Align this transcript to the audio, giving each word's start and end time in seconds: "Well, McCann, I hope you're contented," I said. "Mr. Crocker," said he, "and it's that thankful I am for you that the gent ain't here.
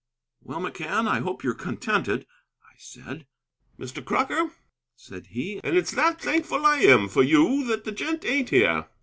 "Well, 0.41 0.59
McCann, 0.61 1.07
I 1.07 1.19
hope 1.19 1.43
you're 1.43 1.53
contented," 1.53 2.25
I 2.63 2.73
said. 2.79 3.27
"Mr. 3.77 4.03
Crocker," 4.03 4.49
said 4.95 5.27
he, 5.27 5.59
"and 5.63 5.77
it's 5.77 5.91
that 5.91 6.19
thankful 6.19 6.65
I 6.65 6.77
am 6.79 7.07
for 7.07 7.21
you 7.21 7.63
that 7.67 7.83
the 7.83 7.91
gent 7.91 8.25
ain't 8.25 8.49
here. 8.49 8.87